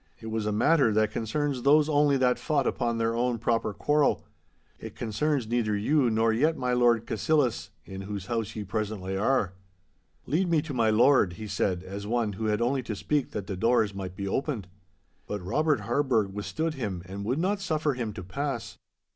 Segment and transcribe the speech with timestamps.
[0.19, 4.25] It was a matter that concerns those only that fought upon their own proper quarrel.
[4.79, 9.53] It concerns neither you nor yet my Lord Cassillis, in whose house ye presently are.'
[10.25, 13.45] 'Lead me to my lord!' he said, as one who had only to speak that
[13.45, 14.67] the doors might be opened.
[15.27, 18.79] But Robert Harburgh withstood him and would not suffer him to pass.